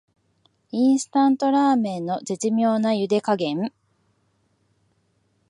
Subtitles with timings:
[0.71, 3.71] インスタントラーメンの絶妙なゆで加減